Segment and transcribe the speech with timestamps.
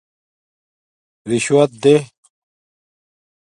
[1.29, 1.95] رِشوت دے